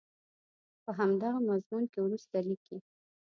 په 0.83 0.91
همدغه 0.99 1.39
مضمون 1.49 1.83
کې 1.91 1.99
وروسته 2.01 2.35
لیکي. 2.47 2.77